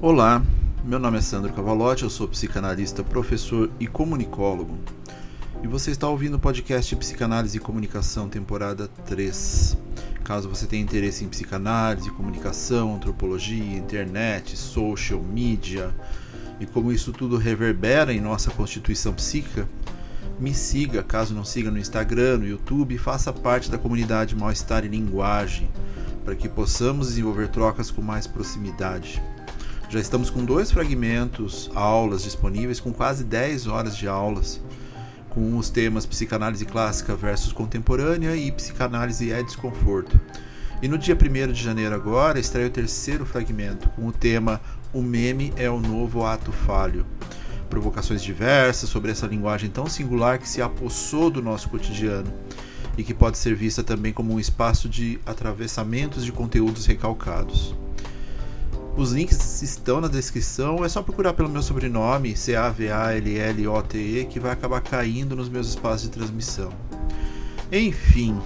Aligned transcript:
Olá, 0.00 0.40
meu 0.84 1.00
nome 1.00 1.18
é 1.18 1.20
Sandro 1.20 1.52
Cavalotti, 1.52 2.04
eu 2.04 2.10
sou 2.10 2.28
psicanalista, 2.28 3.02
professor 3.02 3.68
e 3.80 3.86
comunicólogo. 3.88 4.78
E 5.60 5.66
você 5.66 5.90
está 5.90 6.06
ouvindo 6.06 6.34
o 6.34 6.38
podcast 6.38 6.94
Psicanálise 6.94 7.56
e 7.56 7.60
Comunicação, 7.60 8.28
temporada 8.28 8.86
3. 9.06 9.76
Caso 10.22 10.48
você 10.48 10.68
tenha 10.68 10.84
interesse 10.84 11.24
em 11.24 11.28
psicanálise, 11.28 12.12
comunicação, 12.12 12.94
antropologia, 12.94 13.76
internet, 13.76 14.56
social 14.56 15.20
media 15.20 15.92
e 16.60 16.66
como 16.66 16.92
isso 16.92 17.12
tudo 17.12 17.36
reverbera 17.36 18.12
em 18.12 18.20
nossa 18.20 18.52
constituição 18.52 19.12
psíquica, 19.12 19.68
me 20.38 20.54
siga, 20.54 21.02
caso 21.02 21.34
não 21.34 21.44
siga 21.44 21.72
no 21.72 21.78
Instagram, 21.78 22.38
no 22.38 22.46
YouTube, 22.46 22.96
faça 22.98 23.32
parte 23.32 23.68
da 23.68 23.76
comunidade 23.76 24.36
Mal-Estar 24.36 24.84
e 24.84 24.88
Linguagem, 24.88 25.68
para 26.24 26.36
que 26.36 26.48
possamos 26.48 27.08
desenvolver 27.08 27.48
trocas 27.48 27.90
com 27.90 28.00
mais 28.00 28.28
proximidade. 28.28 29.20
Já 29.90 29.98
estamos 29.98 30.28
com 30.28 30.44
dois 30.44 30.70
fragmentos, 30.70 31.70
aulas 31.74 32.22
disponíveis, 32.22 32.78
com 32.78 32.92
quase 32.92 33.24
10 33.24 33.66
horas 33.68 33.96
de 33.96 34.06
aulas, 34.06 34.60
com 35.30 35.56
os 35.56 35.70
temas 35.70 36.04
psicanálise 36.04 36.66
clássica 36.66 37.16
versus 37.16 37.54
contemporânea 37.54 38.36
e 38.36 38.52
psicanálise 38.52 39.32
é 39.32 39.42
desconforto. 39.42 40.20
E 40.82 40.88
no 40.88 40.98
dia 40.98 41.16
1 41.16 41.52
de 41.52 41.64
janeiro 41.64 41.94
agora 41.94 42.38
estreia 42.38 42.68
o 42.68 42.70
terceiro 42.70 43.24
fragmento, 43.24 43.88
com 43.90 44.06
o 44.06 44.12
tema 44.12 44.60
O 44.92 45.00
meme 45.00 45.54
é 45.56 45.70
o 45.70 45.80
novo 45.80 46.22
ato 46.26 46.52
falho. 46.52 47.06
Provocações 47.70 48.22
diversas 48.22 48.90
sobre 48.90 49.10
essa 49.10 49.26
linguagem 49.26 49.70
tão 49.70 49.86
singular 49.86 50.38
que 50.38 50.48
se 50.48 50.60
apossou 50.60 51.30
do 51.30 51.40
nosso 51.40 51.70
cotidiano 51.70 52.30
e 52.98 53.02
que 53.02 53.14
pode 53.14 53.38
ser 53.38 53.54
vista 53.54 53.82
também 53.82 54.12
como 54.12 54.34
um 54.34 54.40
espaço 54.40 54.86
de 54.86 55.18
atravessamentos 55.24 56.26
de 56.26 56.32
conteúdos 56.32 56.84
recalcados. 56.84 57.74
Os 58.98 59.12
links 59.12 59.62
estão 59.62 60.00
na 60.00 60.08
descrição, 60.08 60.84
é 60.84 60.88
só 60.88 61.00
procurar 61.00 61.32
pelo 61.32 61.48
meu 61.48 61.62
sobrenome, 61.62 62.36
C-A-V-A-L-L-O-T-E, 62.36 64.24
que 64.24 64.40
vai 64.40 64.50
acabar 64.50 64.80
caindo 64.80 65.36
nos 65.36 65.48
meus 65.48 65.68
espaços 65.68 66.02
de 66.02 66.08
transmissão. 66.08 66.72
Enfim, 67.70 68.36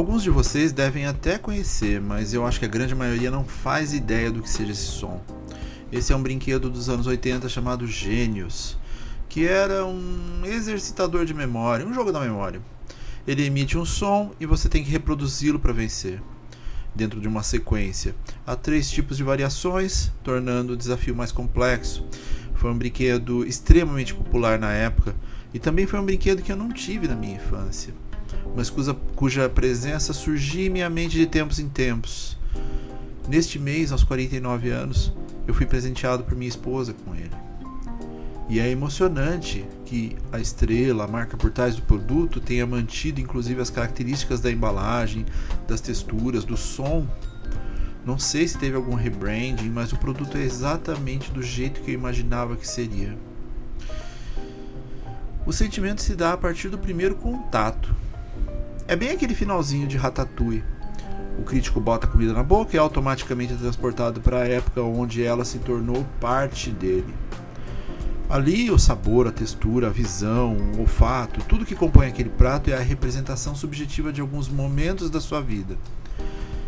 Alguns 0.00 0.22
de 0.22 0.30
vocês 0.30 0.72
devem 0.72 1.04
até 1.04 1.36
conhecer, 1.36 2.00
mas 2.00 2.32
eu 2.32 2.46
acho 2.46 2.58
que 2.58 2.64
a 2.64 2.68
grande 2.68 2.94
maioria 2.94 3.30
não 3.30 3.44
faz 3.44 3.92
ideia 3.92 4.30
do 4.30 4.40
que 4.40 4.48
seja 4.48 4.72
esse 4.72 4.86
som. 4.86 5.20
Esse 5.92 6.10
é 6.10 6.16
um 6.16 6.22
brinquedo 6.22 6.70
dos 6.70 6.88
anos 6.88 7.06
80 7.06 7.46
chamado 7.50 7.86
Gênios, 7.86 8.78
que 9.28 9.46
era 9.46 9.84
um 9.84 10.40
exercitador 10.42 11.26
de 11.26 11.34
memória, 11.34 11.86
um 11.86 11.92
jogo 11.92 12.10
da 12.10 12.18
memória. 12.18 12.62
Ele 13.26 13.44
emite 13.44 13.76
um 13.76 13.84
som 13.84 14.32
e 14.40 14.46
você 14.46 14.70
tem 14.70 14.82
que 14.82 14.90
reproduzi-lo 14.90 15.60
para 15.60 15.74
vencer, 15.74 16.22
dentro 16.94 17.20
de 17.20 17.28
uma 17.28 17.42
sequência. 17.42 18.14
Há 18.46 18.56
três 18.56 18.90
tipos 18.90 19.18
de 19.18 19.22
variações, 19.22 20.10
tornando 20.24 20.72
o 20.72 20.78
desafio 20.78 21.14
mais 21.14 21.30
complexo. 21.30 22.06
Foi 22.54 22.70
um 22.70 22.78
brinquedo 22.78 23.44
extremamente 23.44 24.14
popular 24.14 24.58
na 24.58 24.72
época 24.72 25.14
e 25.52 25.58
também 25.58 25.86
foi 25.86 26.00
um 26.00 26.06
brinquedo 26.06 26.40
que 26.40 26.50
eu 26.50 26.56
não 26.56 26.70
tive 26.70 27.06
na 27.06 27.14
minha 27.14 27.36
infância 27.36 27.92
mas 28.54 28.70
cuja, 28.70 28.94
cuja 29.14 29.48
presença 29.48 30.12
surgia 30.12 30.66
em 30.66 30.70
minha 30.70 30.90
mente 30.90 31.16
de 31.16 31.26
tempos 31.26 31.58
em 31.58 31.68
tempos. 31.68 32.36
Neste 33.28 33.58
mês, 33.58 33.92
aos 33.92 34.02
49 34.02 34.70
anos, 34.70 35.12
eu 35.46 35.54
fui 35.54 35.66
presenteado 35.66 36.24
por 36.24 36.34
minha 36.34 36.48
esposa 36.48 36.92
com 36.92 37.14
ele. 37.14 37.30
E 38.48 38.58
é 38.58 38.68
emocionante 38.68 39.64
que 39.84 40.16
a 40.32 40.40
estrela, 40.40 41.04
a 41.04 41.08
marca 41.08 41.36
por 41.36 41.52
trás 41.52 41.76
do 41.76 41.82
produto, 41.82 42.40
tenha 42.40 42.66
mantido 42.66 43.20
inclusive 43.20 43.60
as 43.60 43.70
características 43.70 44.40
da 44.40 44.50
embalagem, 44.50 45.24
das 45.68 45.80
texturas, 45.80 46.44
do 46.44 46.56
som. 46.56 47.06
Não 48.04 48.18
sei 48.18 48.48
se 48.48 48.58
teve 48.58 48.74
algum 48.74 48.94
rebranding, 48.94 49.68
mas 49.68 49.92
o 49.92 49.96
produto 49.96 50.36
é 50.36 50.42
exatamente 50.42 51.30
do 51.30 51.40
jeito 51.40 51.80
que 51.82 51.92
eu 51.92 51.94
imaginava 51.94 52.56
que 52.56 52.66
seria. 52.66 53.16
O 55.46 55.52
sentimento 55.52 56.02
se 56.02 56.16
dá 56.16 56.32
a 56.32 56.36
partir 56.36 56.68
do 56.68 56.78
primeiro 56.78 57.14
contato. 57.14 57.94
É 58.90 58.96
bem 58.96 59.10
aquele 59.10 59.36
finalzinho 59.36 59.86
de 59.86 59.96
Ratatouille. 59.96 60.64
O 61.38 61.44
crítico 61.44 61.80
bota 61.80 62.08
a 62.08 62.10
comida 62.10 62.32
na 62.32 62.42
boca 62.42 62.74
e 62.74 62.76
é 62.76 62.80
automaticamente 62.80 63.54
transportado 63.54 64.20
para 64.20 64.38
a 64.38 64.48
época 64.48 64.82
onde 64.82 65.22
ela 65.22 65.44
se 65.44 65.60
tornou 65.60 66.04
parte 66.20 66.72
dele. 66.72 67.14
Ali, 68.28 68.68
o 68.68 68.80
sabor, 68.80 69.28
a 69.28 69.30
textura, 69.30 69.86
a 69.86 69.90
visão, 69.90 70.56
o 70.76 70.80
olfato, 70.80 71.38
tudo 71.44 71.64
que 71.64 71.76
compõe 71.76 72.08
aquele 72.08 72.30
prato 72.30 72.68
é 72.68 72.74
a 72.74 72.80
representação 72.80 73.54
subjetiva 73.54 74.12
de 74.12 74.20
alguns 74.20 74.48
momentos 74.48 75.08
da 75.08 75.20
sua 75.20 75.40
vida. 75.40 75.78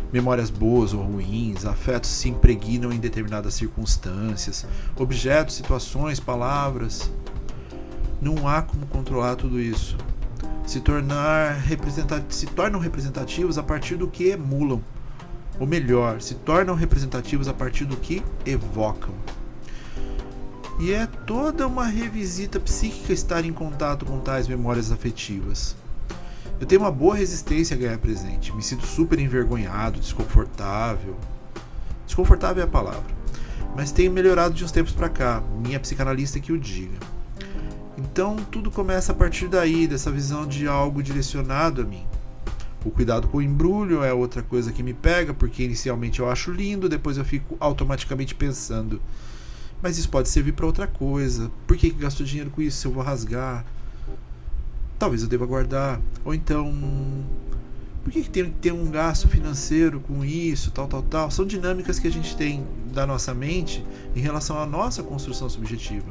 Memórias 0.09 0.49
boas 0.49 0.93
ou 0.93 1.03
ruins, 1.03 1.65
afetos 1.65 2.09
se 2.09 2.29
impregnam 2.29 2.93
em 2.93 2.99
determinadas 2.99 3.53
circunstâncias, 3.53 4.65
objetos, 4.95 5.55
situações, 5.55 6.21
palavras. 6.21 7.11
Não 8.21 8.47
há 8.47 8.61
como 8.61 8.85
controlar 8.85 9.35
tudo 9.35 9.59
isso 9.59 9.97
se, 10.65 10.79
tornar 10.79 11.61
se 12.29 12.45
tornam 12.47 12.79
representativos 12.79 13.57
a 13.57 13.63
partir 13.63 13.95
do 13.95 14.07
que 14.07 14.29
emulam. 14.29 14.81
Ou 15.59 15.67
melhor, 15.67 16.21
se 16.21 16.35
tornam 16.35 16.75
representativos 16.75 17.47
a 17.47 17.53
partir 17.53 17.85
do 17.85 17.95
que 17.97 18.23
evocam. 18.45 19.13
E 20.79 20.91
é 20.91 21.05
toda 21.05 21.67
uma 21.67 21.85
revisita 21.85 22.59
psíquica 22.59 23.13
estar 23.13 23.45
em 23.45 23.53
contato 23.53 24.05
com 24.05 24.19
tais 24.19 24.47
memórias 24.47 24.91
afetivas. 24.91 25.75
Eu 26.59 26.65
tenho 26.65 26.81
uma 26.81 26.91
boa 26.91 27.15
resistência 27.15 27.75
a 27.75 27.79
ganhar 27.79 27.97
presente. 27.99 28.55
Me 28.55 28.63
sinto 28.63 28.85
super 28.85 29.19
envergonhado, 29.19 29.99
desconfortável. 29.99 31.15
Desconfortável 32.05 32.63
é 32.63 32.65
a 32.65 32.69
palavra. 32.69 33.13
Mas 33.75 33.91
tenho 33.91 34.11
melhorado 34.11 34.53
de 34.53 34.63
uns 34.63 34.71
tempos 34.71 34.93
para 34.93 35.09
cá. 35.09 35.43
Minha 35.59 35.79
psicanalista 35.79 36.39
que 36.39 36.51
o 36.51 36.57
diga. 36.57 36.97
Então 37.97 38.35
tudo 38.35 38.71
começa 38.71 39.11
a 39.11 39.15
partir 39.15 39.47
daí, 39.47 39.87
dessa 39.87 40.11
visão 40.11 40.47
de 40.47 40.67
algo 40.67 41.03
direcionado 41.03 41.81
a 41.81 41.85
mim. 41.85 42.05
O 42.83 42.91
cuidado 42.91 43.27
com 43.27 43.37
o 43.37 43.41
embrulho 43.41 44.03
é 44.03 44.13
outra 44.13 44.41
coisa 44.41 44.71
que 44.71 44.83
me 44.83 44.93
pega, 44.93 45.33
porque 45.33 45.63
inicialmente 45.63 46.19
eu 46.19 46.29
acho 46.29 46.51
lindo, 46.51 46.89
depois 46.89 47.17
eu 47.17 47.23
fico 47.23 47.55
automaticamente 47.59 48.35
pensando: 48.35 49.01
mas 49.81 49.97
isso 49.97 50.09
pode 50.09 50.29
servir 50.29 50.53
para 50.53 50.65
outra 50.65 50.87
coisa. 50.87 51.51
Por 51.67 51.77
que, 51.77 51.89
que 51.89 51.97
gasto 51.97 52.23
dinheiro 52.23 52.49
com 52.49 52.61
isso 52.61 52.77
se 52.77 52.87
eu 52.87 52.91
vou 52.91 53.03
rasgar? 53.03 53.65
Talvez 54.97 55.21
eu 55.21 55.27
deva 55.27 55.45
guardar. 55.45 56.01
Ou 56.25 56.33
então, 56.33 56.73
por 58.03 58.11
que, 58.11 58.23
que 58.23 58.29
tem 58.29 58.45
que 58.45 58.51
ter 58.51 58.73
um 58.73 58.89
gasto 58.89 59.27
financeiro 59.27 59.99
com 59.99 60.23
isso, 60.25 60.71
tal, 60.71 60.87
tal, 60.87 61.03
tal? 61.03 61.31
São 61.31 61.45
dinâmicas 61.45 61.99
que 61.99 62.07
a 62.07 62.11
gente 62.11 62.35
tem 62.35 62.65
da 62.93 63.07
nossa 63.07 63.33
mente 63.33 63.85
em 64.15 64.19
relação 64.19 64.57
à 64.57 64.65
nossa 64.65 65.03
construção 65.03 65.49
subjetiva. 65.49 66.07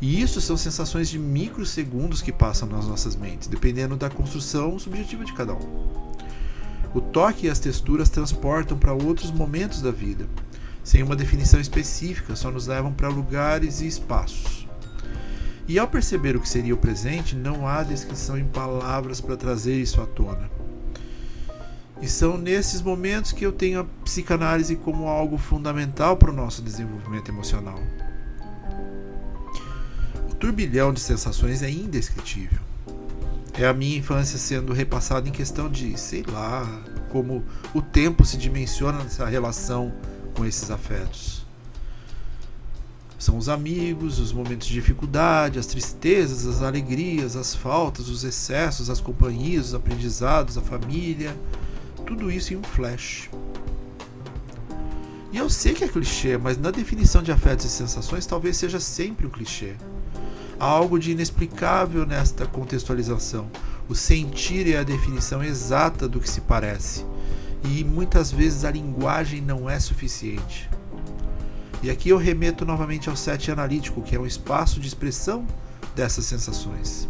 E 0.00 0.22
isso 0.22 0.40
são 0.40 0.56
sensações 0.56 1.08
de 1.08 1.18
microsegundos 1.18 2.22
que 2.22 2.32
passam 2.32 2.68
nas 2.68 2.86
nossas 2.86 3.16
mentes, 3.16 3.48
dependendo 3.48 3.96
da 3.96 4.08
construção 4.08 4.78
subjetiva 4.78 5.24
de 5.24 5.32
cada 5.32 5.54
um. 5.54 5.88
O 6.94 7.00
toque 7.00 7.46
e 7.46 7.50
as 7.50 7.58
texturas 7.58 8.08
transportam 8.08 8.78
para 8.78 8.92
outros 8.92 9.30
momentos 9.32 9.82
da 9.82 9.90
vida, 9.90 10.28
sem 10.84 11.02
uma 11.02 11.16
definição 11.16 11.60
específica, 11.60 12.36
só 12.36 12.50
nos 12.50 12.68
levam 12.68 12.92
para 12.92 13.08
lugares 13.08 13.80
e 13.80 13.86
espaços. 13.86 14.68
E 15.66 15.78
ao 15.78 15.88
perceber 15.88 16.34
o 16.34 16.40
que 16.40 16.48
seria 16.48 16.74
o 16.74 16.78
presente, 16.78 17.34
não 17.34 17.66
há 17.68 17.82
descrição 17.82 18.38
em 18.38 18.44
palavras 18.44 19.20
para 19.20 19.36
trazer 19.36 19.78
isso 19.78 20.00
à 20.00 20.06
tona. 20.06 20.48
E 22.00 22.08
são 22.08 22.38
nesses 22.38 22.80
momentos 22.80 23.32
que 23.32 23.44
eu 23.44 23.52
tenho 23.52 23.80
a 23.80 23.84
psicanálise 24.04 24.76
como 24.76 25.08
algo 25.08 25.36
fundamental 25.36 26.16
para 26.16 26.30
o 26.30 26.34
nosso 26.34 26.62
desenvolvimento 26.62 27.28
emocional 27.30 27.78
turbilhão 30.38 30.92
de 30.92 31.00
sensações 31.00 31.62
é 31.62 31.70
indescritível. 31.70 32.60
É 33.54 33.66
a 33.66 33.74
minha 33.74 33.98
infância 33.98 34.38
sendo 34.38 34.72
repassada 34.72 35.28
em 35.28 35.32
questão 35.32 35.68
de, 35.68 35.98
sei 35.98 36.22
lá, 36.22 36.64
como 37.10 37.44
o 37.74 37.82
tempo 37.82 38.24
se 38.24 38.36
dimensiona 38.36 39.02
nessa 39.02 39.26
relação 39.26 39.92
com 40.34 40.44
esses 40.44 40.70
afetos. 40.70 41.44
São 43.18 43.36
os 43.36 43.48
amigos, 43.48 44.20
os 44.20 44.32
momentos 44.32 44.68
de 44.68 44.74
dificuldade, 44.74 45.58
as 45.58 45.66
tristezas, 45.66 46.46
as 46.46 46.62
alegrias, 46.62 47.34
as 47.34 47.52
faltas, 47.52 48.08
os 48.08 48.22
excessos, 48.22 48.88
as 48.88 49.00
companhias, 49.00 49.68
os 49.68 49.74
aprendizados, 49.74 50.56
a 50.56 50.62
família, 50.62 51.36
tudo 52.06 52.30
isso 52.30 52.54
em 52.54 52.58
um 52.58 52.62
flash. 52.62 53.28
E 55.32 55.36
eu 55.36 55.50
sei 55.50 55.74
que 55.74 55.82
é 55.82 55.88
clichê, 55.88 56.38
mas 56.38 56.56
na 56.56 56.70
definição 56.70 57.22
de 57.24 57.32
afetos 57.32 57.66
e 57.66 57.70
sensações 57.70 58.24
talvez 58.24 58.56
seja 58.56 58.78
sempre 58.78 59.26
um 59.26 59.30
clichê. 59.30 59.74
Há 60.60 60.66
algo 60.66 60.98
de 60.98 61.12
inexplicável 61.12 62.04
nesta 62.04 62.44
contextualização. 62.44 63.48
O 63.88 63.94
sentir 63.94 64.68
é 64.72 64.78
a 64.78 64.82
definição 64.82 65.42
exata 65.42 66.08
do 66.08 66.18
que 66.18 66.28
se 66.28 66.40
parece, 66.40 67.06
e 67.64 67.84
muitas 67.84 68.30
vezes 68.32 68.64
a 68.64 68.70
linguagem 68.70 69.40
não 69.40 69.70
é 69.70 69.78
suficiente. 69.78 70.68
E 71.80 71.90
aqui 71.90 72.08
eu 72.08 72.18
remeto 72.18 72.64
novamente 72.64 73.08
ao 73.08 73.14
set 73.14 73.50
analítico, 73.50 74.02
que 74.02 74.16
é 74.16 74.20
um 74.20 74.26
espaço 74.26 74.80
de 74.80 74.88
expressão 74.88 75.46
dessas 75.94 76.24
sensações. 76.26 77.08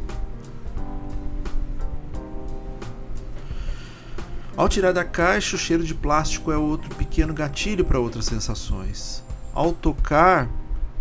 Ao 4.55 4.69
tirar 4.69 4.93
da 4.93 5.05
caixa, 5.05 5.57
o 5.57 5.59
cheiro 5.59 5.85
de 5.85 5.95
plástico 5.95 6.53
é 6.53 6.57
outro 6.59 6.95
pequeno 6.97 7.33
gatilho 7.33 7.85
para 7.85 7.99
outras 7.99 8.27
sensações. 8.27 9.25
Ao 9.55 9.73
tocar, 9.73 10.51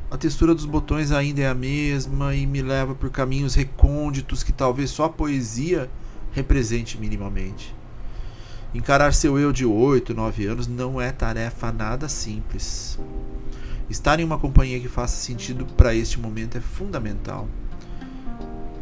a 0.09 0.17
textura 0.17 0.55
dos 0.55 0.65
botões 0.65 1.11
ainda 1.11 1.41
é 1.41 1.47
a 1.47 1.53
mesma 1.53 2.33
e 2.33 2.45
me 2.45 2.61
leva 2.61 2.95
por 2.95 3.09
caminhos 3.09 3.55
recônditos 3.55 4.41
que 4.41 4.53
talvez 4.53 4.89
só 4.89 5.05
a 5.05 5.09
poesia 5.09 5.89
represente 6.31 6.97
minimamente. 6.97 7.75
Encarar 8.73 9.13
seu 9.13 9.37
eu 9.37 9.51
de 9.51 9.65
8, 9.65 10.13
9 10.13 10.45
anos 10.45 10.67
não 10.67 11.01
é 11.01 11.11
tarefa 11.11 11.73
nada 11.73 12.07
simples. 12.07 12.97
Estar 13.89 14.19
em 14.19 14.23
uma 14.23 14.37
companhia 14.37 14.79
que 14.79 14.87
faça 14.87 15.17
sentido 15.17 15.65
para 15.65 15.93
este 15.93 16.19
momento 16.19 16.57
é 16.57 16.61
fundamental. 16.61 17.47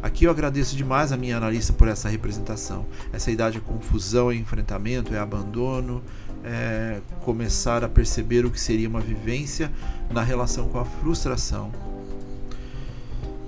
Aqui 0.06 0.22
eu 0.22 0.30
agradeço 0.30 0.76
demais 0.76 1.10
a 1.10 1.16
minha 1.16 1.36
analista 1.36 1.72
por 1.72 1.88
essa 1.88 2.08
representação. 2.08 2.86
Essa 3.12 3.28
idade 3.32 3.58
é 3.58 3.60
confusão, 3.60 4.30
é 4.30 4.36
enfrentamento, 4.36 5.12
é 5.12 5.18
abandono, 5.18 6.00
é 6.44 7.00
começar 7.24 7.82
a 7.82 7.88
perceber 7.88 8.46
o 8.46 8.50
que 8.52 8.60
seria 8.60 8.88
uma 8.88 9.00
vivência 9.00 9.68
na 10.08 10.22
relação 10.22 10.68
com 10.68 10.78
a 10.78 10.84
frustração. 10.84 11.72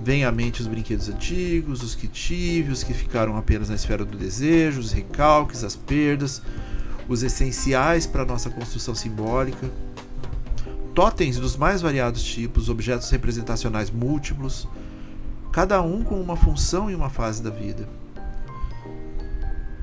Vem 0.03 0.25
à 0.25 0.33
mente 0.33 0.59
os 0.59 0.67
brinquedos 0.67 1.07
antigos, 1.07 1.81
os 1.81 1.95
que 1.95 2.09
tive, 2.09 2.73
os 2.73 2.83
que 2.83 2.93
ficaram 2.93 3.37
apenas 3.37 3.69
na 3.69 3.75
esfera 3.75 4.03
do 4.03 4.17
desejo, 4.17 4.81
os 4.81 4.91
recalques, 4.91 5.63
as 5.63 5.77
perdas, 5.77 6.41
os 7.07 7.23
essenciais 7.23 8.05
para 8.05 8.23
a 8.23 8.25
nossa 8.25 8.49
construção 8.49 8.93
simbólica. 8.93 9.71
Totens 10.93 11.37
dos 11.37 11.55
mais 11.55 11.81
variados 11.81 12.21
tipos, 12.21 12.67
objetos 12.67 13.09
representacionais 13.09 13.89
múltiplos, 13.89 14.67
cada 15.51 15.81
um 15.81 16.03
com 16.03 16.19
uma 16.21 16.35
função 16.35 16.89
e 16.89 16.95
uma 16.95 17.09
fase 17.09 17.41
da 17.41 17.49
vida. 17.49 17.87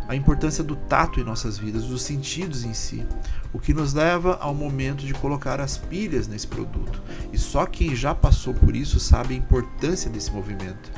A 0.08 0.14
importância 0.14 0.62
do 0.62 0.76
tato 0.76 1.18
em 1.18 1.24
nossas 1.24 1.58
vidas, 1.58 1.84
dos 1.84 2.02
sentidos 2.02 2.64
em 2.64 2.72
si, 2.72 3.04
o 3.52 3.58
que 3.58 3.74
nos 3.74 3.92
leva 3.92 4.38
ao 4.40 4.54
momento 4.54 5.04
de 5.04 5.12
colocar 5.12 5.60
as 5.60 5.76
pilhas 5.76 6.28
nesse 6.28 6.46
produto. 6.46 7.02
E 7.32 7.38
só 7.38 7.66
quem 7.66 7.96
já 7.96 8.14
passou 8.14 8.54
por 8.54 8.76
isso 8.76 9.00
sabe 9.00 9.34
a 9.34 9.36
importância 9.36 10.08
desse 10.08 10.30
movimento. 10.30 10.92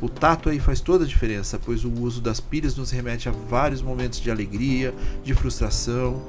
O 0.00 0.08
tato 0.08 0.48
aí 0.48 0.58
faz 0.58 0.80
toda 0.80 1.04
a 1.04 1.06
diferença, 1.06 1.60
pois 1.62 1.84
o 1.84 1.92
uso 1.92 2.22
das 2.22 2.40
pilhas 2.40 2.74
nos 2.74 2.90
remete 2.90 3.28
a 3.28 3.32
vários 3.32 3.82
momentos 3.82 4.18
de 4.18 4.30
alegria, 4.30 4.94
de 5.22 5.34
frustração, 5.34 6.22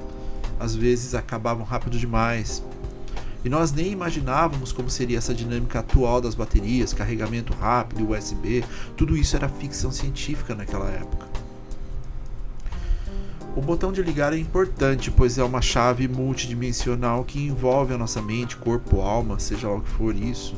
às 0.60 0.76
vezes 0.76 1.14
acabavam 1.14 1.64
rápido 1.64 1.98
demais, 1.98 2.62
e 3.44 3.48
nós 3.48 3.72
nem 3.72 3.90
imaginávamos 3.90 4.72
como 4.72 4.88
seria 4.88 5.18
essa 5.18 5.34
dinâmica 5.34 5.80
atual 5.80 6.20
das 6.20 6.34
baterias, 6.34 6.92
carregamento 6.92 7.52
rápido, 7.54 8.10
USB, 8.10 8.64
tudo 8.96 9.16
isso 9.16 9.34
era 9.34 9.48
ficção 9.48 9.90
científica 9.90 10.54
naquela 10.54 10.88
época. 10.88 11.26
O 13.54 13.60
botão 13.60 13.92
de 13.92 14.02
ligar 14.02 14.32
é 14.32 14.38
importante, 14.38 15.10
pois 15.10 15.36
é 15.36 15.44
uma 15.44 15.60
chave 15.60 16.08
multidimensional 16.08 17.22
que 17.22 17.38
envolve 17.38 17.92
a 17.92 17.98
nossa 17.98 18.22
mente, 18.22 18.56
corpo, 18.56 19.02
alma, 19.02 19.38
seja 19.38 19.68
lá 19.68 19.76
o 19.76 19.82
que 19.82 19.90
for 19.90 20.16
isso. 20.16 20.54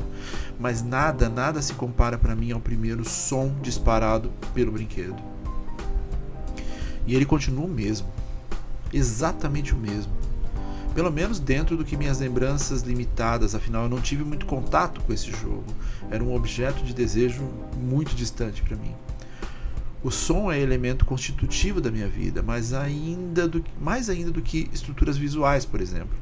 Mas 0.57 0.81
nada, 0.81 1.27
nada 1.27 1.61
se 1.61 1.73
compara 1.73 2.17
para 2.17 2.35
mim 2.35 2.53
ao 2.53 2.59
primeiro 2.61 3.03
som 3.03 3.53
disparado 3.61 4.31
pelo 4.53 4.71
brinquedo. 4.71 5.21
E 7.05 7.13
ele 7.13 7.25
continua 7.25 7.65
o 7.65 7.69
mesmo, 7.69 8.07
exatamente 8.93 9.73
o 9.73 9.77
mesmo 9.77 10.24
pelo 10.95 11.11
menos 11.11 11.39
dentro 11.39 11.75
do 11.75 11.83
que 11.83 11.97
minhas 11.97 12.19
lembranças 12.19 12.81
limitadas, 12.81 13.53
afinal 13.53 13.83
eu 13.83 13.89
não 13.89 13.99
tive 13.99 14.23
muito 14.23 14.45
contato 14.45 15.01
com 15.01 15.11
esse 15.11 15.29
jogo. 15.29 15.65
Era 16.09 16.23
um 16.23 16.33
objeto 16.33 16.81
de 16.85 16.93
desejo 16.93 17.43
muito 17.77 18.15
distante 18.15 18.61
para 18.61 18.77
mim. 18.77 18.95
O 20.01 20.09
som 20.09 20.49
é 20.49 20.57
elemento 20.57 21.03
constitutivo 21.03 21.81
da 21.81 21.91
minha 21.91 22.07
vida, 22.07 22.41
mas 22.41 22.71
ainda 22.71 23.45
do, 23.45 23.61
mais 23.81 24.09
ainda 24.09 24.31
do 24.31 24.41
que 24.41 24.69
estruturas 24.71 25.17
visuais, 25.17 25.65
por 25.65 25.81
exemplo. 25.81 26.15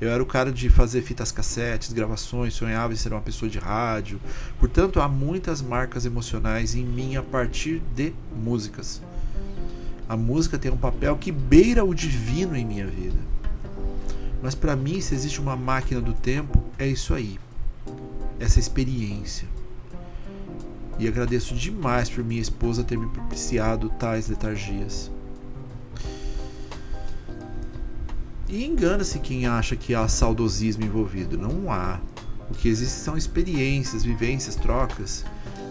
Eu 0.00 0.08
era 0.08 0.22
o 0.22 0.26
cara 0.26 0.50
de 0.50 0.70
fazer 0.70 1.02
fitas 1.02 1.30
cassetes, 1.30 1.92
gravações, 1.92 2.54
sonhava 2.54 2.94
em 2.94 2.96
ser 2.96 3.12
uma 3.12 3.20
pessoa 3.20 3.50
de 3.50 3.58
rádio. 3.58 4.18
Portanto, 4.58 5.00
há 5.00 5.08
muitas 5.08 5.60
marcas 5.60 6.06
emocionais 6.06 6.74
em 6.74 6.84
mim 6.84 7.16
a 7.16 7.22
partir 7.22 7.82
de 7.94 8.14
músicas. 8.34 9.02
A 10.08 10.16
música 10.16 10.56
tem 10.56 10.70
um 10.70 10.76
papel 10.76 11.16
que 11.16 11.32
beira 11.32 11.84
o 11.84 11.94
divino 11.94 12.56
em 12.56 12.64
minha 12.64 12.86
vida. 12.86 13.35
Mas 14.42 14.54
para 14.54 14.76
mim, 14.76 15.00
se 15.00 15.14
existe 15.14 15.40
uma 15.40 15.56
máquina 15.56 16.00
do 16.00 16.12
tempo, 16.12 16.62
é 16.78 16.86
isso 16.86 17.14
aí. 17.14 17.38
Essa 18.38 18.58
experiência. 18.58 19.48
E 20.98 21.06
agradeço 21.06 21.54
demais 21.54 22.08
por 22.08 22.24
minha 22.24 22.40
esposa 22.40 22.82
ter 22.82 22.96
me 22.96 23.06
propiciado 23.08 23.90
tais 23.90 24.28
letargias. 24.28 25.10
E 28.48 28.64
engana-se 28.64 29.18
quem 29.18 29.46
acha 29.46 29.74
que 29.74 29.94
há 29.94 30.06
saudosismo 30.06 30.84
envolvido. 30.84 31.36
Não 31.36 31.70
há. 31.70 32.00
O 32.48 32.54
que 32.54 32.68
existe 32.68 32.94
são 32.94 33.16
experiências, 33.16 34.04
vivências, 34.04 34.54
trocas. 34.54 35.24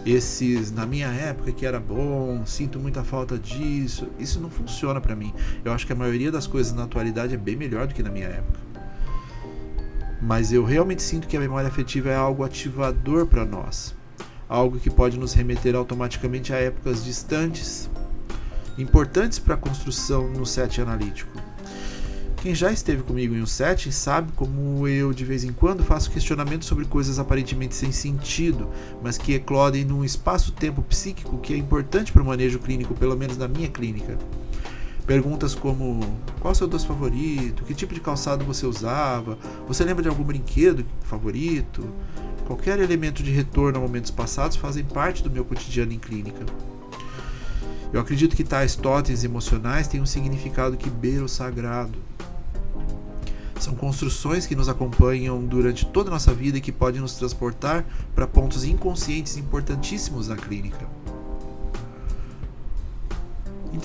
Esses, 0.04 0.70
na 0.70 0.86
minha 0.86 1.08
época 1.08 1.50
que 1.50 1.66
era 1.66 1.80
bom, 1.80 2.44
sinto 2.44 2.78
muita 2.78 3.02
falta 3.02 3.38
disso. 3.38 4.08
Isso 4.18 4.38
não 4.38 4.50
funciona 4.50 5.00
para 5.00 5.16
mim. 5.16 5.32
Eu 5.64 5.72
acho 5.72 5.86
que 5.86 5.92
a 5.92 5.96
maioria 5.96 6.30
das 6.30 6.46
coisas 6.46 6.72
na 6.72 6.84
atualidade 6.84 7.34
é 7.34 7.38
bem 7.38 7.56
melhor 7.56 7.86
do 7.86 7.94
que 7.94 8.02
na 8.02 8.10
minha 8.10 8.26
época. 8.26 8.65
Mas 10.26 10.52
eu 10.52 10.64
realmente 10.64 11.04
sinto 11.04 11.28
que 11.28 11.36
a 11.36 11.40
memória 11.40 11.68
afetiva 11.68 12.10
é 12.10 12.16
algo 12.16 12.42
ativador 12.42 13.26
para 13.26 13.44
nós. 13.44 13.94
Algo 14.48 14.76
que 14.76 14.90
pode 14.90 15.16
nos 15.16 15.32
remeter 15.32 15.76
automaticamente 15.76 16.52
a 16.52 16.56
épocas 16.56 17.04
distantes, 17.04 17.88
importantes 18.76 19.38
para 19.38 19.54
a 19.54 19.56
construção 19.56 20.28
no 20.28 20.44
set 20.44 20.80
analítico. 20.80 21.30
Quem 22.42 22.56
já 22.56 22.72
esteve 22.72 23.04
comigo 23.04 23.36
em 23.36 23.42
um 23.42 23.46
setting 23.46 23.92
sabe 23.92 24.32
como 24.32 24.88
eu 24.88 25.12
de 25.12 25.24
vez 25.24 25.44
em 25.44 25.52
quando 25.52 25.84
faço 25.84 26.10
questionamentos 26.10 26.66
sobre 26.66 26.86
coisas 26.86 27.20
aparentemente 27.20 27.76
sem 27.76 27.92
sentido, 27.92 28.68
mas 29.00 29.16
que 29.16 29.32
eclodem 29.34 29.84
num 29.84 30.04
espaço-tempo 30.04 30.82
psíquico 30.82 31.38
que 31.38 31.54
é 31.54 31.56
importante 31.56 32.12
para 32.12 32.22
o 32.22 32.26
manejo 32.26 32.58
clínico, 32.58 32.94
pelo 32.94 33.16
menos 33.16 33.36
na 33.36 33.46
minha 33.46 33.68
clínica. 33.68 34.18
Perguntas 35.06 35.54
como: 35.54 36.00
qual 36.40 36.50
é 36.50 36.52
o 36.52 36.54
seu 36.54 36.66
doce 36.66 36.86
favorito? 36.86 37.64
Que 37.64 37.74
tipo 37.74 37.94
de 37.94 38.00
calçado 38.00 38.44
você 38.44 38.66
usava? 38.66 39.38
Você 39.68 39.84
lembra 39.84 40.02
de 40.02 40.08
algum 40.08 40.24
brinquedo 40.24 40.84
favorito? 41.02 41.88
Qualquer 42.46 42.78
elemento 42.80 43.22
de 43.22 43.30
retorno 43.30 43.78
a 43.78 43.80
momentos 43.80 44.10
passados 44.10 44.56
fazem 44.56 44.84
parte 44.84 45.22
do 45.22 45.30
meu 45.30 45.44
cotidiano 45.44 45.92
em 45.92 45.98
clínica. 45.98 46.44
Eu 47.92 48.00
acredito 48.00 48.36
que 48.36 48.44
tais 48.44 48.74
totens 48.74 49.22
emocionais 49.22 49.86
têm 49.86 50.00
um 50.00 50.06
significado 50.06 50.76
que 50.76 50.90
beira 50.90 51.24
o 51.24 51.28
sagrado. 51.28 51.98
São 53.60 53.74
construções 53.74 54.44
que 54.44 54.54
nos 54.54 54.68
acompanham 54.68 55.44
durante 55.44 55.86
toda 55.86 56.10
a 56.10 56.12
nossa 56.12 56.34
vida 56.34 56.58
e 56.58 56.60
que 56.60 56.72
podem 56.72 57.00
nos 57.00 57.14
transportar 57.14 57.86
para 58.14 58.26
pontos 58.26 58.64
inconscientes 58.64 59.36
importantíssimos 59.36 60.28
na 60.28 60.36
clínica. 60.36 60.86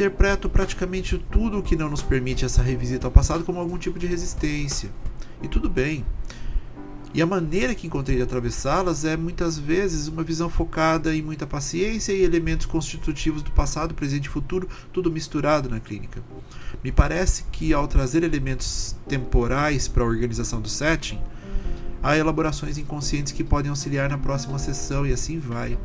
Interpreto 0.02 0.50
praticamente 0.50 1.24
tudo 1.30 1.60
o 1.60 1.62
que 1.62 1.76
não 1.76 1.88
nos 1.88 2.02
permite 2.02 2.44
essa 2.44 2.64
revisita 2.64 3.06
ao 3.06 3.12
passado 3.12 3.44
como 3.44 3.60
algum 3.60 3.78
tipo 3.78 4.00
de 4.00 4.08
resistência. 4.08 4.90
E 5.44 5.48
tudo 5.48 5.70
bem. 5.70 6.04
E 7.14 7.22
a 7.22 7.26
maneira 7.28 7.76
que 7.76 7.86
encontrei 7.86 8.18
de 8.18 8.24
atravessá-las 8.24 9.06
é 9.06 9.16
muitas 9.16 9.60
vezes 9.60 10.08
uma 10.08 10.24
visão 10.24 10.50
focada 10.50 11.16
em 11.16 11.22
muita 11.22 11.46
paciência 11.46 12.14
e 12.14 12.24
elementos 12.24 12.66
constitutivos 12.66 13.44
do 13.44 13.52
passado, 13.52 13.94
presente 13.94 14.26
e 14.26 14.30
futuro, 14.30 14.68
tudo 14.92 15.12
misturado 15.12 15.70
na 15.70 15.80
clínica. 15.80 16.24
Me 16.84 16.92
parece 16.92 17.44
que 17.52 17.72
ao 17.72 17.88
trazer 17.88 18.24
elementos 18.24 18.96
temporais 19.08 19.88
para 19.88 20.02
a 20.02 20.08
organização 20.08 20.60
do 20.60 20.68
setting, 20.68 21.22
há 22.02 22.18
elaborações 22.18 22.80
inconscientes 22.80 23.34
que 23.34 23.44
podem 23.44 23.70
auxiliar 23.70 24.10
na 24.10 24.18
próxima 24.18 24.58
sessão 24.58 25.06
e 25.06 25.14
assim 25.14 25.38
vai. 25.38 25.78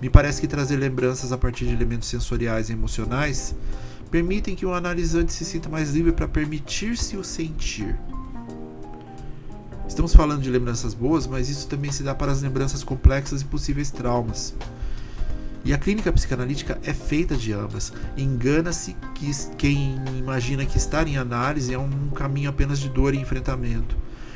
Me 0.00 0.08
parece 0.08 0.40
que 0.40 0.46
trazer 0.46 0.76
lembranças 0.76 1.30
a 1.30 1.38
partir 1.38 1.66
de 1.66 1.74
elementos 1.74 2.08
sensoriais 2.08 2.70
e 2.70 2.72
emocionais 2.72 3.54
permitem 4.10 4.56
que 4.56 4.64
o 4.64 4.72
analisante 4.72 5.32
se 5.32 5.44
sinta 5.44 5.68
mais 5.68 5.94
livre 5.94 6.12
para 6.12 6.26
permitir-se 6.26 7.16
o 7.16 7.22
sentir. 7.22 7.96
Estamos 9.86 10.14
falando 10.14 10.40
de 10.40 10.50
lembranças 10.50 10.94
boas, 10.94 11.26
mas 11.26 11.48
isso 11.50 11.68
também 11.68 11.92
se 11.92 12.02
dá 12.02 12.14
para 12.14 12.32
as 12.32 12.42
lembranças 12.42 12.82
complexas 12.82 13.42
e 13.42 13.44
possíveis 13.44 13.90
traumas. 13.90 14.54
E 15.64 15.74
a 15.74 15.78
clínica 15.78 16.10
psicanalítica 16.10 16.78
é 16.82 16.94
feita 16.94 17.36
de 17.36 17.52
ambas. 17.52 17.92
Engana-se 18.16 18.96
que 19.14 19.30
quem 19.58 20.00
imagina 20.18 20.64
que 20.64 20.78
estar 20.78 21.06
em 21.06 21.18
análise 21.18 21.74
é 21.74 21.78
um 21.78 22.08
caminho 22.10 22.48
apenas 22.48 22.78
de 22.78 22.88
dor 22.88 23.14
e 23.14 23.18
enfrentamento. 23.18 23.94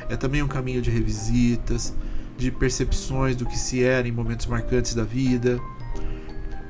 É 0.09 0.17
também 0.17 0.43
um 0.43 0.49
caminho 0.49 0.83
de 0.83 0.91
revisitas, 0.91 1.95
de 2.37 2.51
percepções 2.51 3.37
do 3.37 3.47
que 3.47 3.59
se 3.59 3.83
era 3.83 4.07
em 4.07 4.13
momentos 4.13 4.47
marcantes 4.47 4.95
da 4.95 5.05
vida. 5.05 5.61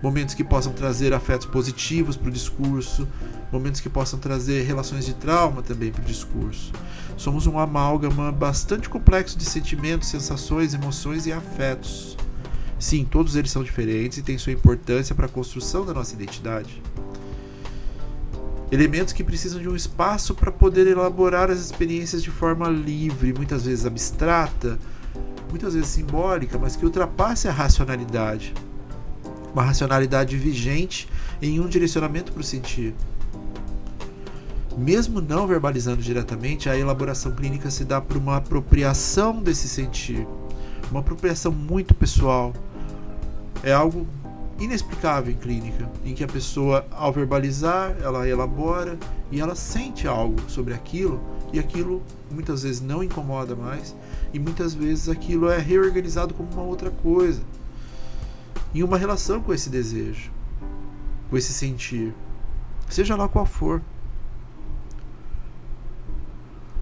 momentos 0.03 0.35
que 0.35 0.45
possam 0.45 0.71
trazer 0.71 1.15
afetos 1.15 1.47
positivos 1.47 2.15
para 2.15 2.29
o 2.29 2.31
discurso, 2.31 3.09
momentos 3.51 3.81
que 3.81 3.89
possam 3.89 4.19
trazer 4.19 4.63
relações 4.63 5.07
de 5.07 5.15
trauma 5.15 5.63
também 5.63 5.91
para 5.91 6.03
o 6.03 6.05
discurso. 6.05 6.71
Somos 7.17 7.47
um 7.47 7.59
amálgama 7.59 8.31
bastante 8.31 8.87
complexo 8.87 9.39
de 9.39 9.47
sentimentos, 9.47 10.09
sensações, 10.09 10.75
emoções 10.75 11.25
e 11.25 11.33
afetos. 11.33 12.19
Sim, 12.79 13.07
todos 13.11 13.35
eles 13.35 13.51
são 13.51 13.65
diferentes 13.65 14.19
e 14.19 14.23
têm 14.23 14.37
sua 14.37 14.53
importância 14.53 15.15
para 15.15 15.25
a 15.25 15.29
construção 15.29 15.87
da 15.87 15.95
nossa 15.95 16.13
identidade. 16.15 16.83
Elementos 18.71 19.15
que 19.15 19.25
precisam 19.25 19.61
de 19.61 19.69
um 19.69 19.77
espaço 19.77 20.35
para 20.35 20.53
poder 20.53 20.87
elaborar 20.87 21.51
as 21.51 21.61
experiências 21.61 22.23
de 22.23 22.31
forma 22.31 22.69
livre, 22.69 23.33
muitas 23.33 23.65
vezes 23.65 23.87
abstrata, 23.87 24.79
muitas 25.55 25.75
vezes 25.75 25.91
simbólica, 25.91 26.59
mas 26.59 26.75
que 26.75 26.85
ultrapasse 26.85 27.47
a 27.47 27.53
racionalidade 27.53 28.53
uma 29.53 29.63
racionalidade 29.63 30.37
vigente 30.37 31.09
em 31.41 31.61
um 31.61 31.69
direcionamento 31.69 32.33
para 32.33 32.41
o 32.41 32.45
sentir. 32.45 32.93
Mesmo 34.77 35.21
não 35.21 35.47
verbalizando 35.47 36.03
diretamente, 36.03 36.69
a 36.69 36.77
elaboração 36.77 37.31
clínica 37.31 37.71
se 37.71 37.85
dá 37.85 38.01
por 38.01 38.17
uma 38.17 38.39
apropriação 38.39 39.41
desse 39.41 39.69
sentir, 39.69 40.27
uma 40.91 40.99
apropriação 40.99 41.53
muito 41.53 41.95
pessoal. 41.95 42.53
É 43.63 43.73
algo 43.73 44.05
inexplicável 44.59 45.33
em 45.33 45.37
clínica, 45.37 45.89
em 46.05 46.15
que 46.15 46.25
a 46.25 46.29
pessoa, 46.29 46.85
ao 46.91 47.13
verbalizar, 47.13 47.95
ela 48.03 48.29
elabora 48.29 48.99
e 49.31 49.41
ela 49.41 49.55
sente 49.55 50.09
algo 50.09 50.37
sobre 50.49 50.75
aquilo, 50.75 51.21
e 51.55 51.59
aquilo 51.61 52.03
muitas 52.33 52.65
vezes 52.65 52.81
não 52.81 53.01
incomoda 53.01 53.55
mais, 53.55 53.95
e 54.33 54.41
muitas 54.41 54.75
vezes 54.75 55.09
aquilo 55.09 55.49
é 55.49 55.57
reorganizado 55.57 56.35
como 56.35 56.51
uma 56.51 56.63
outra 56.63 56.91
coisa 56.91 57.43
em 58.75 58.83
uma 58.83 58.99
relação 58.99 59.41
com 59.41 59.55
esse 59.55 59.71
desejo, 59.71 60.33
com 61.31 61.37
esse 61.37 61.53
sentir, 61.53 62.13
seja 62.89 63.15
lá 63.15 63.29
qual 63.29 63.47
for. 63.47 63.81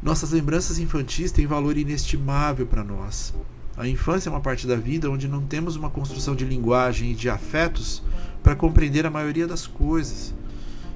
Nossas 0.03 0.31
lembranças 0.31 0.79
infantis 0.79 1.31
têm 1.31 1.47
valor 1.47 1.77
inestimável 1.77 2.67
para 2.67 2.83
nós. 2.83 3.35
A 3.77 3.87
infância 3.87 4.31
é 4.31 4.33
uma 4.33 4.41
parte 4.41 4.67
da 4.67 4.77
vida 4.77 5.11
onde 5.11 5.29
não 5.29 5.43
temos 5.43 5.77
uma 5.77 5.91
construção 5.91 6.35
de 6.35 6.47
linguagem 6.47 7.11
e 7.11 7.15
de 7.15 7.29
afetos 7.29 8.03
para 8.43 8.57
compreender 8.57 9.05
a 9.05 9.11
maioria 9.11 9.47
das 9.47 9.67
coisas. 9.67 10.35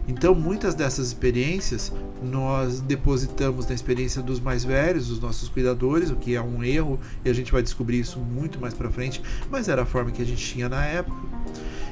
Então, 0.09 0.35
muitas 0.35 0.75
dessas 0.75 1.09
experiências 1.09 1.93
nós 2.23 2.81
depositamos 2.81 3.67
na 3.67 3.75
experiência 3.75 4.23
dos 4.23 4.39
mais 4.39 4.65
velhos, 4.65 5.09
dos 5.09 5.21
nossos 5.21 5.49
cuidadores, 5.49 6.11
o 6.11 6.17
que 6.17 6.37
é 6.37 6.41
um 6.41 6.63
erro, 6.63 7.01
e 7.25 7.29
a 7.29 7.33
gente 7.33 7.51
vai 7.51 7.63
descobrir 7.63 7.99
isso 8.01 8.21
muito 8.21 8.61
mais 8.61 8.73
para 8.73 8.91
frente, 8.91 9.21
mas 9.51 9.69
era 9.69 9.83
a 9.83 9.87
forma 9.87 10.13
que 10.13 10.23
a 10.23 10.25
gente 10.25 10.45
tinha 10.45 10.69
na 10.69 10.85
época. 10.85 11.17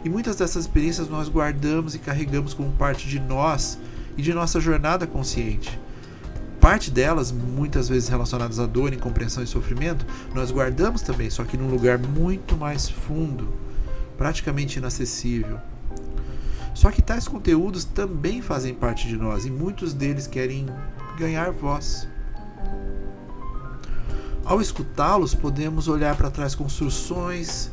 E 0.04 0.08
muitas 0.08 0.36
dessas 0.36 0.64
experiências 0.64 1.08
nós 1.08 1.28
guardamos 1.28 1.94
e 1.94 1.98
carregamos 1.98 2.54
como 2.54 2.70
parte 2.72 3.08
de 3.08 3.18
nós 3.18 3.78
e 4.16 4.22
de 4.22 4.32
nossa 4.32 4.60
jornada 4.60 5.06
consciente. 5.06 5.78
Parte 6.60 6.90
delas, 6.90 7.32
muitas 7.32 7.88
vezes 7.88 8.08
relacionadas 8.08 8.58
à 8.58 8.64
dor, 8.64 8.92
incompreensão 8.92 9.42
e 9.42 9.46
sofrimento, 9.46 10.06
nós 10.34 10.50
guardamos 10.50 11.02
também, 11.02 11.28
só 11.28 11.44
que 11.44 11.56
num 11.56 11.68
lugar 11.68 11.98
muito 11.98 12.56
mais 12.56 12.88
fundo, 12.88 13.52
praticamente 14.16 14.78
inacessível. 14.78 15.58
Só 16.74 16.90
que 16.90 17.00
tais 17.00 17.28
conteúdos 17.28 17.84
também 17.84 18.42
fazem 18.42 18.74
parte 18.74 19.06
de 19.06 19.16
nós 19.16 19.46
e 19.46 19.50
muitos 19.50 19.94
deles 19.94 20.26
querem 20.26 20.66
ganhar 21.16 21.52
voz. 21.52 22.08
Ao 24.44 24.60
escutá-los, 24.60 25.34
podemos 25.34 25.88
olhar 25.88 26.16
para 26.16 26.30
trás 26.30 26.54
construções, 26.54 27.70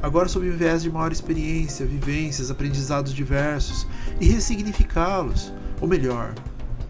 agora 0.00 0.28
sob 0.28 0.48
o 0.48 0.56
viés 0.56 0.82
de 0.82 0.90
maior 0.90 1.12
experiência, 1.12 1.84
vivências, 1.84 2.50
aprendizados 2.50 3.12
diversos, 3.12 3.86
e 4.20 4.26
ressignificá-los, 4.26 5.52
ou 5.80 5.88
melhor, 5.88 6.32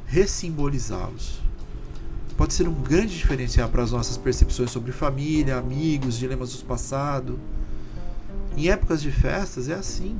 ressimbolizá-los. 0.07 1.43
Pode 2.37 2.53
ser 2.53 2.69
um 2.69 2.75
grande 2.75 3.17
diferencial 3.17 3.69
para 3.69 3.83
as 3.83 3.91
nossas 3.91 4.17
percepções 4.17 4.71
sobre 4.71 4.93
família, 4.93 5.57
amigos, 5.57 6.19
dilemas 6.19 6.53
do 6.53 6.65
passado. 6.65 7.39
Em 8.57 8.69
épocas 8.69 9.01
de 9.01 9.11
festas 9.11 9.69
é 9.69 9.75
assim. 9.75 10.17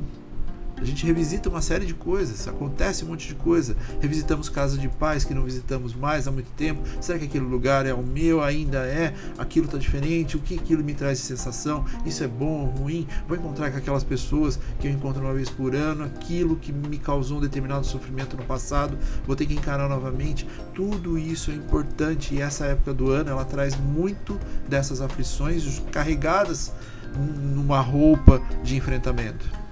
A 0.77 0.83
gente 0.83 1.05
revisita 1.05 1.49
uma 1.49 1.61
série 1.61 1.85
de 1.85 1.93
coisas, 1.93 2.47
acontece 2.47 3.05
um 3.05 3.07
monte 3.07 3.27
de 3.29 3.35
coisa. 3.35 3.77
Revisitamos 4.01 4.49
casa 4.49 4.77
de 4.77 4.89
pais 4.89 5.23
que 5.23 5.33
não 5.33 5.43
visitamos 5.43 5.95
mais 5.95 6.27
há 6.27 6.31
muito 6.31 6.51
tempo. 6.51 6.81
Será 6.99 7.17
que 7.17 7.25
aquele 7.25 7.45
lugar 7.45 7.85
é 7.85 7.93
o 7.93 8.03
meu? 8.03 8.43
Ainda 8.43 8.79
é? 8.79 9.13
Aquilo 9.37 9.65
está 9.65 9.77
diferente? 9.77 10.35
O 10.35 10.39
que 10.39 10.55
aquilo 10.55 10.83
me 10.83 10.93
traz 10.93 11.19
de 11.19 11.23
sensação? 11.23 11.85
Isso 12.05 12.23
é 12.23 12.27
bom 12.27 12.65
ou 12.65 12.83
ruim? 12.83 13.07
Vou 13.27 13.37
encontrar 13.37 13.71
com 13.71 13.77
aquelas 13.77 14.03
pessoas 14.03 14.59
que 14.79 14.87
eu 14.87 14.91
encontro 14.91 15.23
uma 15.23 15.33
vez 15.33 15.49
por 15.49 15.73
ano, 15.73 16.03
aquilo 16.03 16.57
que 16.57 16.73
me 16.73 16.97
causou 16.97 17.37
um 17.37 17.41
determinado 17.41 17.85
sofrimento 17.85 18.35
no 18.35 18.43
passado, 18.43 18.97
vou 19.25 19.35
ter 19.35 19.45
que 19.45 19.53
encarar 19.53 19.87
novamente. 19.87 20.45
Tudo 20.73 21.17
isso 21.17 21.51
é 21.51 21.53
importante 21.53 22.35
e 22.35 22.41
essa 22.41 22.65
época 22.65 22.93
do 22.93 23.11
ano 23.11 23.29
ela 23.29 23.45
traz 23.45 23.75
muito 23.75 24.37
dessas 24.67 24.99
aflições 24.99 25.81
carregadas 25.91 26.73
numa 27.15 27.79
roupa 27.79 28.41
de 28.63 28.75
enfrentamento. 28.75 29.64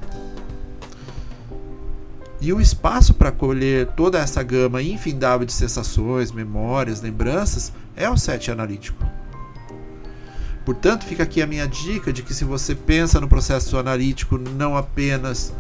E 2.43 2.51
o 2.51 2.59
espaço 2.59 3.13
para 3.13 3.31
colher 3.31 3.87
toda 3.95 4.19
essa 4.19 4.43
gama 4.43 4.83
infindável 4.83 5.45
de 5.45 5.53
sensações, 5.53 6.29
memórias, 6.29 6.99
lembranças 6.99 7.71
é 7.95 8.09
o 8.09 8.17
set 8.17 8.51
analítico. 8.51 9.01
Portanto, 10.65 11.05
fica 11.05 11.23
aqui 11.23 11.41
a 11.41 11.47
minha 11.47 11.65
dica 11.65 12.11
de 12.11 12.21
que 12.21 12.33
se 12.33 12.43
você 12.43 12.75
pensa 12.75 13.21
no 13.21 13.29
processo 13.29 13.77
analítico 13.77 14.37
não 14.37 14.75
apenas 14.75 15.53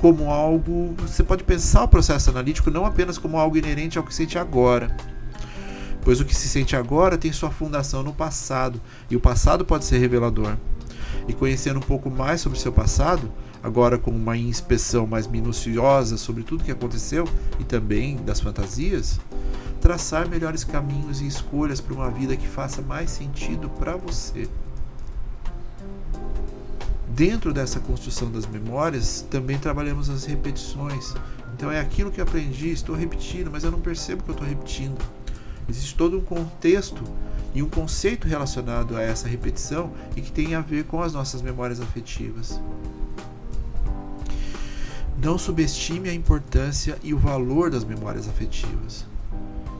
como 0.00 0.30
algo, 0.30 0.94
você 0.96 1.24
pode 1.24 1.42
pensar 1.42 1.82
o 1.82 1.88
processo 1.88 2.30
analítico 2.30 2.70
não 2.70 2.86
apenas 2.86 3.18
como 3.18 3.36
algo 3.36 3.56
inerente 3.56 3.98
ao 3.98 4.04
que 4.04 4.14
sente 4.14 4.38
agora, 4.38 4.96
pois 6.02 6.20
o 6.20 6.24
que 6.24 6.36
se 6.36 6.48
sente 6.48 6.76
agora 6.76 7.18
tem 7.18 7.32
sua 7.32 7.50
fundação 7.50 8.00
no 8.04 8.12
passado, 8.12 8.80
e 9.10 9.16
o 9.16 9.20
passado 9.20 9.64
pode 9.64 9.84
ser 9.84 9.98
revelador. 9.98 10.56
E 11.26 11.32
conhecendo 11.32 11.78
um 11.78 11.82
pouco 11.82 12.08
mais 12.08 12.40
sobre 12.40 12.60
seu 12.60 12.72
passado, 12.72 13.28
agora 13.62 13.96
com 13.96 14.10
uma 14.10 14.36
inspeção 14.36 15.06
mais 15.06 15.26
minuciosa 15.26 16.16
sobre 16.16 16.42
tudo 16.42 16.64
que 16.64 16.70
aconteceu 16.70 17.28
e 17.60 17.64
também 17.64 18.16
das 18.16 18.40
fantasias, 18.40 19.20
traçar 19.80 20.28
melhores 20.28 20.64
caminhos 20.64 21.20
e 21.20 21.26
escolhas 21.26 21.80
para 21.80 21.94
uma 21.94 22.10
vida 22.10 22.36
que 22.36 22.46
faça 22.46 22.82
mais 22.82 23.10
sentido 23.10 23.68
para 23.68 23.96
você. 23.96 24.48
Dentro 27.08 27.52
dessa 27.52 27.78
construção 27.78 28.30
das 28.30 28.46
memórias, 28.46 29.26
também 29.30 29.58
trabalhamos 29.58 30.08
as 30.08 30.24
repetições. 30.24 31.14
Então 31.54 31.70
é 31.70 31.78
aquilo 31.78 32.10
que 32.10 32.20
aprendi, 32.20 32.70
estou 32.70 32.96
repetindo, 32.96 33.50
mas 33.50 33.64
eu 33.64 33.70
não 33.70 33.80
percebo 33.80 34.22
que 34.22 34.30
eu 34.30 34.34
estou 34.34 34.48
repetindo. 34.48 34.98
Existe 35.68 35.94
todo 35.94 36.18
um 36.18 36.22
contexto 36.22 37.04
e 37.54 37.62
um 37.62 37.68
conceito 37.68 38.26
relacionado 38.26 38.96
a 38.96 39.02
essa 39.02 39.28
repetição 39.28 39.92
e 40.16 40.20
que 40.20 40.32
tem 40.32 40.54
a 40.54 40.60
ver 40.60 40.84
com 40.84 41.02
as 41.02 41.12
nossas 41.12 41.42
memórias 41.42 41.80
afetivas. 41.80 42.60
Não 45.22 45.38
subestime 45.38 46.08
a 46.08 46.14
importância 46.14 46.98
e 47.00 47.14
o 47.14 47.18
valor 47.18 47.70
das 47.70 47.84
memórias 47.84 48.28
afetivas. 48.28 49.06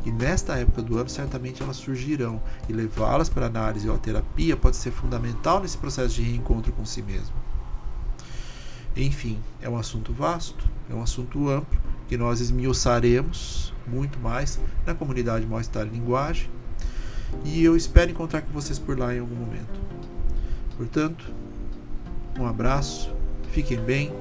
E 0.05 0.13
nesta 0.13 0.55
época 0.57 0.83
do 0.83 0.97
ano, 0.97 1.09
certamente 1.09 1.61
elas 1.61 1.79
surgirão, 1.79 2.41
e 2.69 2.73
levá-las 2.73 3.29
para 3.29 3.47
análise 3.47 3.89
ou 3.89 3.97
a 3.97 3.99
terapia 3.99 4.57
pode 4.57 4.77
ser 4.77 4.93
fundamental 4.93 5.61
nesse 5.61 5.77
processo 5.77 6.15
de 6.15 6.23
reencontro 6.23 6.73
com 6.73 6.85
si 6.85 7.03
mesmo. 7.03 7.35
Enfim, 8.97 9.37
é 9.61 9.69
um 9.69 9.77
assunto 9.77 10.13
vasto, 10.13 10.65
é 10.89 10.95
um 10.95 11.03
assunto 11.03 11.49
amplo, 11.49 11.81
que 12.07 12.17
nós 12.17 12.41
esmiuçaremos 12.41 13.75
muito 13.85 14.21
mais 14.21 14.61
na 14.87 14.95
comunidade 14.95 15.45
Mal-Estar 15.45 15.89
Linguagem, 15.89 16.49
e 17.45 17.65
eu 17.65 17.77
espero 17.77 18.13
encontrar 18.13 18.43
com 18.43 18.53
vocês 18.53 18.79
por 18.79 18.97
lá 18.97 19.13
em 19.13 19.19
algum 19.19 19.35
momento. 19.35 19.81
Portanto, 20.77 21.33
um 22.39 22.47
abraço, 22.47 23.13
fiquem 23.51 23.81
bem 23.81 24.13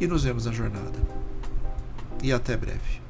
e 0.00 0.06
nos 0.06 0.24
vemos 0.24 0.46
na 0.46 0.52
jornada. 0.52 0.98
E 2.22 2.32
até 2.32 2.56
breve. 2.56 3.00